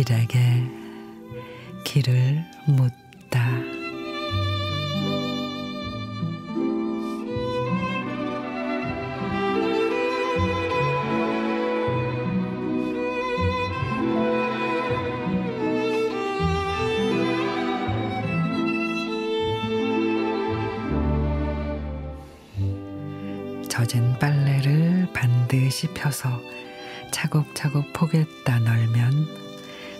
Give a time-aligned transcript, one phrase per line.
[0.00, 0.38] 길에게
[1.84, 3.79] 길을 묻다.
[23.70, 26.42] 젖은 빨래를 반드시 펴서
[27.12, 29.28] 차곡차곡 포개다 널면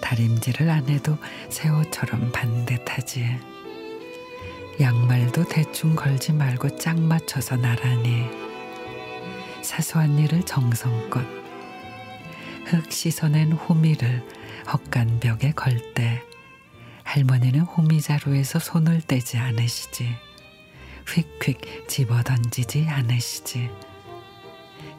[0.00, 1.16] 다림질을 안 해도
[1.48, 3.26] 새 옷처럼 반듯하지.
[4.80, 8.26] 양말도 대충 걸지 말고 짝 맞춰서 나란히.
[9.62, 11.24] 사소한 일을 정성껏.
[12.64, 14.26] 흙 씻어낸 호미를
[14.72, 16.22] 헛간 벽에 걸 때
[17.04, 20.27] 할머니는 호미자루에서 손을 떼지 않으시지.
[21.08, 23.70] 휙휙 집어 던지지 않으시지.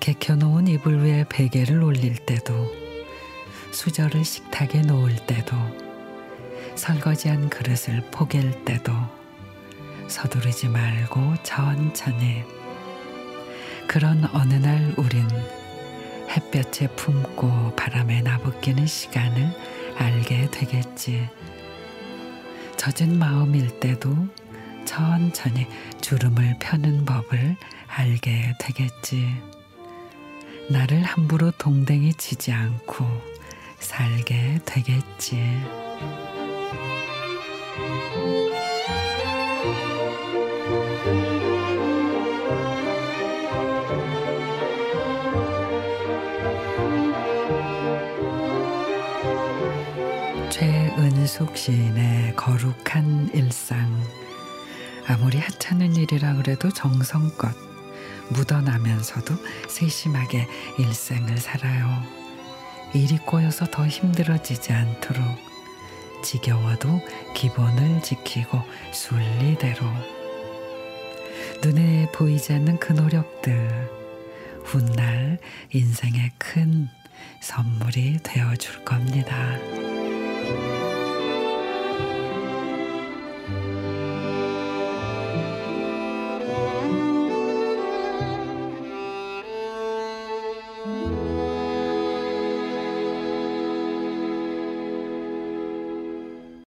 [0.00, 2.70] 개켜놓은 이불 위에 베개를 올릴 때도
[3.72, 5.56] 수저를 식탁에 놓을 때도
[6.74, 8.92] 설거지한 그릇을 포갤 때도
[10.06, 12.44] 서두르지 말고 천천히
[13.88, 15.26] 그런 어느 날 우린
[16.28, 19.50] 햇볕에 품고 바람에 나부끼는 시간을
[19.96, 21.30] 알게 되겠지.
[22.76, 24.28] 젖은 마음일 때도
[24.84, 25.66] 천천히
[26.00, 27.56] 주름을 펴는 법을
[27.88, 29.40] 알게 되겠지.
[30.70, 33.04] 나를 함부로 동댕이 치지 않고
[33.78, 35.36] 살게 되겠지.
[50.50, 54.23] 최은숙 시인의 거룩한 일상.
[55.06, 57.54] 아무리 하찮은 일이라 그래도 정성껏
[58.30, 59.34] 묻어나면서도
[59.68, 62.02] 세심하게 일생을 살아요.
[62.94, 65.24] 일이 꼬여서 더 힘들어지지 않도록
[66.22, 67.00] 지겨워도
[67.34, 68.62] 기본을 지키고
[68.92, 69.84] 순리대로
[71.62, 73.90] 눈에 보이지 않는 그 노력들
[74.64, 75.38] 훗날
[75.72, 76.88] 인생의 큰
[77.40, 79.58] 선물이 되어 줄 겁니다.